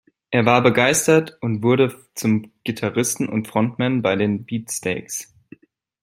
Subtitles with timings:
[0.31, 5.31] Er war begeistert und wurde zum Gitarristen und Frontmann bei den "Beatsteaks".